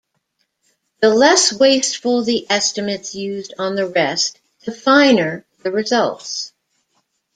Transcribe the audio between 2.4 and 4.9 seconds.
estimates used on the rest, the